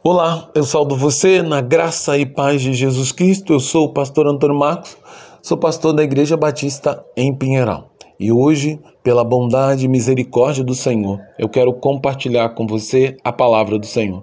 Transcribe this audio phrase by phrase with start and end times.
[0.00, 3.52] Olá, eu saldo você na graça e paz de Jesus Cristo.
[3.52, 4.96] Eu sou o pastor Antônio Marcos,
[5.42, 7.90] sou pastor da Igreja Batista em Pinheiral.
[8.18, 13.76] E hoje, pela bondade e misericórdia do Senhor, eu quero compartilhar com você a palavra
[13.76, 14.22] do Senhor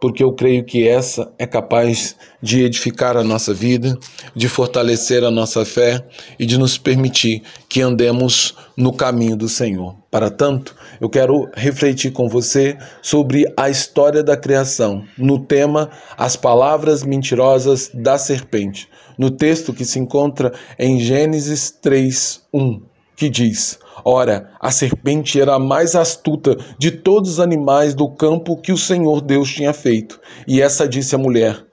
[0.00, 3.98] porque eu creio que essa é capaz de edificar a nossa vida,
[4.34, 6.04] de fortalecer a nossa fé
[6.38, 9.96] e de nos permitir que andemos no caminho do Senhor.
[10.10, 16.36] Para tanto, eu quero refletir com você sobre a história da criação, no tema As
[16.36, 22.82] Palavras Mentirosas da Serpente, no texto que se encontra em Gênesis 3, 1,
[23.16, 23.78] que diz.
[24.04, 28.78] Ora, a serpente era a mais astuta de todos os animais do campo que o
[28.78, 30.20] Senhor Deus tinha feito.
[30.46, 31.64] E essa disse à mulher: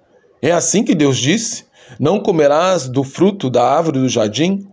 [0.41, 1.65] É assim que Deus disse?
[1.99, 4.67] Não comerás do fruto da árvore do jardim?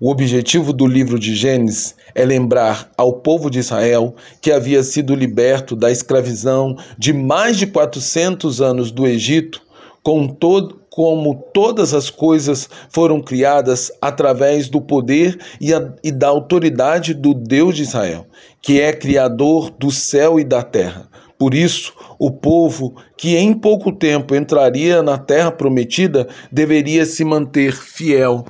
[0.00, 5.14] O objetivo do livro de Gênesis é lembrar ao povo de Israel que havia sido
[5.14, 9.62] liberto da escravidão de mais de 400 anos do Egito,
[10.02, 16.28] com todo, como todas as coisas foram criadas através do poder e, a, e, da
[16.28, 18.28] autoridade do Deus de Israel,
[18.62, 21.08] que é Criador do céu e da terra.
[21.36, 27.74] Por isso, o povo que em pouco tempo entraria na terra prometida deveria se manter
[27.74, 28.46] fiel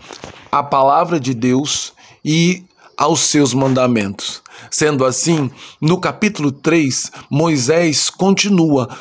[0.52, 2.62] à palavra de Deus e
[2.94, 4.42] aos seus mandamentos.
[4.70, 5.50] Sendo assim,
[5.80, 8.94] no capítulo 3, Moisés continua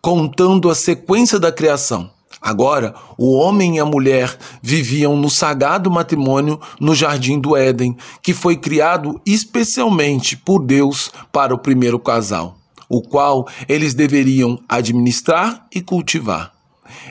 [0.00, 2.16] contando a sequência da criação.
[2.40, 8.32] Agora, o homem e a mulher viviam no sagrado matrimônio no jardim do Éden, que
[8.32, 12.56] foi criado especialmente por Deus para o primeiro casal,
[12.88, 16.52] o qual eles deveriam administrar e cultivar.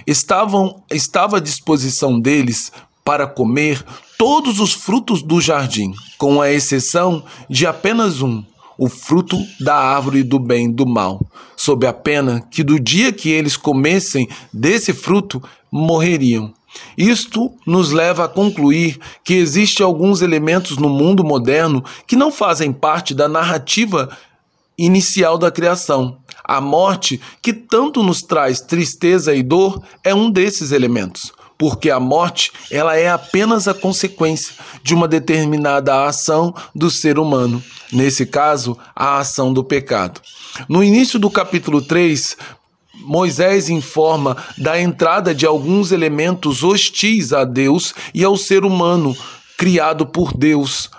[0.05, 2.71] Estavam, estava à disposição deles
[3.03, 3.85] para comer
[4.17, 8.43] todos os frutos do jardim, com a exceção de apenas um,
[8.77, 11.19] o fruto da árvore do bem e do mal,
[11.67, 16.53] sob a pena que do dia que eles comessem desse fruto, morreriam.
[16.97, 22.71] Isto nos leva a concluir que existem alguns elementos no mundo moderno que não fazem
[22.71, 24.07] parte da narrativa
[24.77, 26.19] inicial da criação.
[26.41, 31.99] A morte, que tanto nos traz tristeza e dor, é um desses elementos porque a
[31.99, 34.53] morte ela é apenas a consequência
[34.83, 40.21] de uma determinada ação do ser humano, nesse caso, a ação do pecado.
[40.69, 42.37] No início do capítulo 3,
[43.01, 49.15] Moisés informa da entrada de alguns elementos hostis a Deus e ao ser humano
[49.57, 50.89] criado por Deus.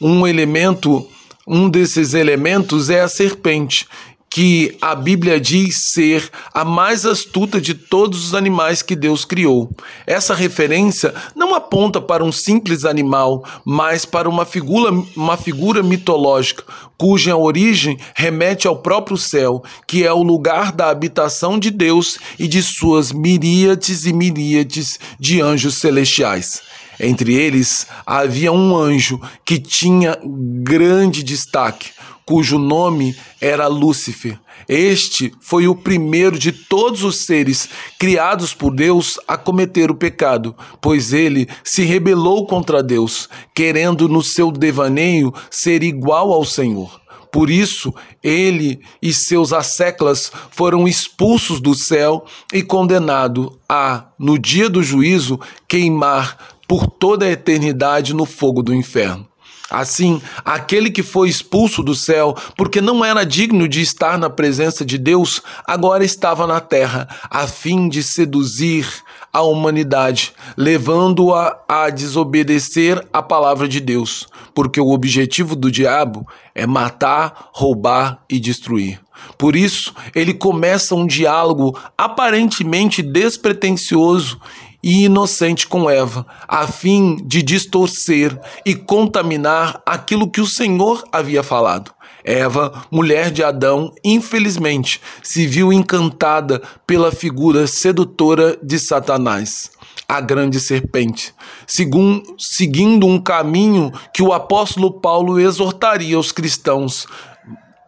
[0.00, 1.06] Um elemento,
[1.46, 3.86] um desses elementos é a serpente,
[4.34, 9.70] que a Bíblia diz ser a mais astuta de todos os animais que Deus criou.
[10.04, 16.64] Essa referência não aponta para um simples animal, mas para uma figura, uma figura mitológica,
[16.98, 22.48] cuja origem remete ao próprio céu, que é o lugar da habitação de Deus e
[22.48, 26.60] de suas miríades e miríades de anjos celestiais.
[26.98, 31.90] Entre eles havia um anjo que tinha grande destaque,
[32.26, 34.38] cujo nome era Lúcifer.
[34.68, 37.68] Este foi o primeiro de todos os seres
[37.98, 44.22] criados por Deus a cometer o pecado, pois ele se rebelou contra Deus, querendo no
[44.22, 47.00] seu devaneio ser igual ao Senhor.
[47.30, 47.92] Por isso,
[48.22, 55.40] ele e seus asseclas foram expulsos do céu e condenados a, no dia do juízo,
[55.66, 59.28] queimar por toda a eternidade no fogo do inferno.
[59.74, 64.84] Assim, aquele que foi expulso do céu, porque não era digno de estar na presença
[64.84, 68.86] de Deus, agora estava na terra, a fim de seduzir
[69.32, 76.24] a humanidade, levando-a a desobedecer a palavra de Deus, porque o objetivo do diabo
[76.54, 79.00] é matar, roubar e destruir.
[79.36, 84.40] Por isso, ele começa um diálogo aparentemente despretensioso
[84.84, 91.42] e inocente com Eva, a fim de distorcer e contaminar aquilo que o Senhor havia
[91.42, 91.90] falado.
[92.22, 99.70] Eva, mulher de Adão, infelizmente se viu encantada pela figura sedutora de Satanás,
[100.06, 101.34] a grande serpente,
[101.66, 107.06] seguindo um caminho que o apóstolo Paulo exortaria os cristãos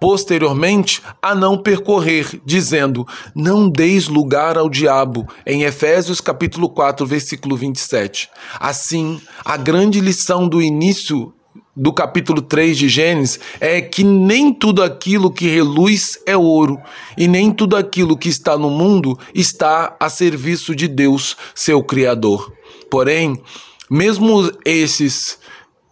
[0.07, 3.05] posteriormente a não percorrer, dizendo:
[3.35, 8.31] Não deis lugar ao diabo, em Efésios capítulo 4, versículo 27.
[8.61, 11.35] Assim, a grande lição do início
[11.75, 16.81] do capítulo 3 de Gênesis é que nem tudo aquilo que reluz é ouro,
[17.19, 22.53] e nem tudo aquilo que está no mundo está a serviço de Deus, seu Criador.
[22.89, 23.43] Porém,
[23.91, 25.37] mesmo esses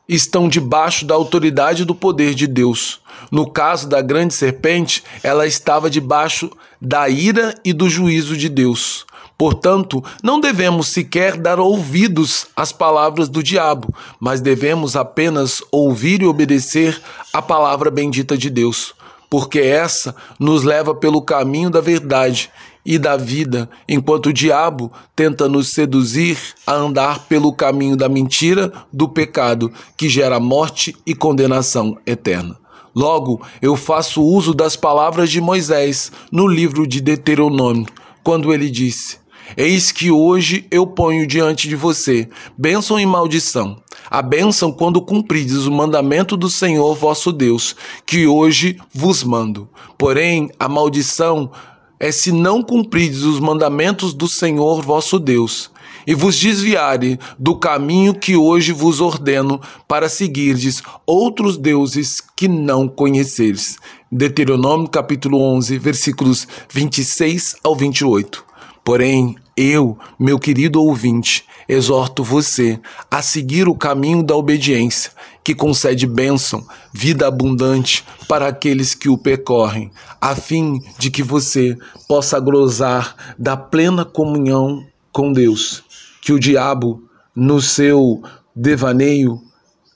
[0.08, 3.00] estão debaixo da autoridade do poder de Deus.
[3.30, 9.06] No caso da grande serpente, ela estava debaixo da ira e do juízo de Deus.
[9.36, 16.26] Portanto, não devemos sequer dar ouvidos às palavras do diabo, mas devemos apenas ouvir e
[16.26, 17.00] obedecer
[17.32, 18.94] a palavra bendita de Deus,
[19.28, 22.50] porque essa nos leva pelo caminho da verdade
[22.84, 26.36] e da vida, enquanto o diabo tenta nos seduzir
[26.66, 32.56] a andar pelo caminho da mentira, do pecado, que gera morte e condenação eterna.
[32.94, 37.86] Logo, eu faço uso das palavras de Moisés no livro de Deuteronômio,
[38.22, 39.18] quando ele disse:
[39.56, 43.82] Eis que hoje eu ponho diante de você bênção e maldição.
[44.10, 47.74] A bênção quando cumprides o mandamento do Senhor vosso Deus,
[48.06, 49.68] que hoje vos mando.
[49.98, 51.50] Porém, a maldição
[51.98, 55.70] é se não cumprides os mandamentos do Senhor vosso Deus,
[56.06, 62.86] e vos desviare do caminho que hoje vos ordeno para seguirdes outros deuses que não
[62.86, 63.76] conheceres.
[64.12, 68.44] Deuteronômio capítulo 11, versículos 26 ao 28.
[68.84, 72.78] Porém, eu, meu querido ouvinte, exorto você
[73.10, 75.12] a seguir o caminho da obediência,
[75.44, 79.90] que concede bênção, vida abundante para aqueles que o percorrem,
[80.20, 81.76] a fim de que você
[82.08, 85.84] possa gozar da plena comunhão com Deus,
[86.20, 87.02] que o diabo,
[87.36, 88.22] no seu
[88.56, 89.40] devaneio,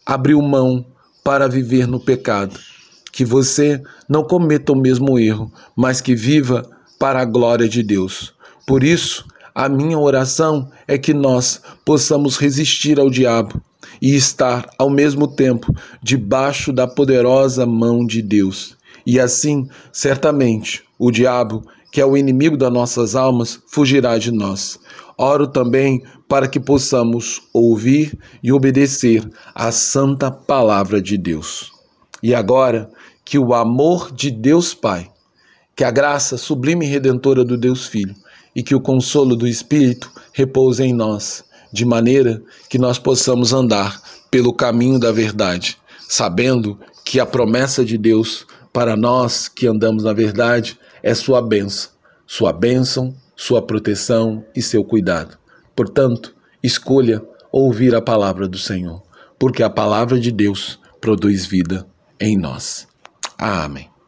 [0.04, 0.84] abriu mão
[1.24, 2.58] para viver no pecado.
[3.10, 6.68] Que você não cometa o mesmo erro, mas que viva
[6.98, 8.34] para a glória de Deus.
[8.66, 9.24] Por isso,
[9.58, 13.60] a minha oração é que nós possamos resistir ao diabo
[14.00, 18.76] e estar ao mesmo tempo debaixo da poderosa mão de Deus.
[19.04, 24.78] E assim, certamente, o diabo, que é o inimigo das nossas almas, fugirá de nós.
[25.18, 31.72] Oro também para que possamos ouvir e obedecer à santa palavra de Deus.
[32.22, 32.88] E agora,
[33.24, 35.10] que o amor de Deus Pai,
[35.74, 38.14] que a graça sublime e redentora do Deus Filho,
[38.58, 44.02] e que o consolo do Espírito repouse em nós, de maneira que nós possamos andar
[44.32, 45.78] pelo caminho da verdade,
[46.08, 51.92] sabendo que a promessa de Deus para nós que andamos na verdade é sua bênção,
[52.26, 55.38] sua bênção, sua proteção e seu cuidado.
[55.76, 57.22] Portanto, escolha
[57.52, 59.00] ouvir a palavra do Senhor,
[59.38, 61.86] porque a palavra de Deus produz vida
[62.18, 62.88] em nós.
[63.38, 63.88] Amém.